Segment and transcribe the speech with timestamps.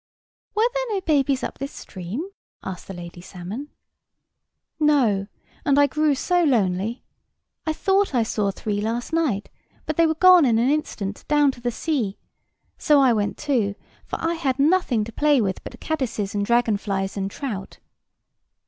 [0.55, 2.27] "Were there no babies up this stream?"
[2.63, 3.67] asked the lady salmon.
[4.79, 5.27] "No!
[5.63, 7.03] and I grew so lonely.
[7.67, 9.51] I thought I saw three last night;
[9.85, 12.17] but they were gone in an instant, down to the sea.
[12.79, 16.77] So I went too; for I had nothing to play with but caddises and dragon
[16.77, 17.77] flies and trout."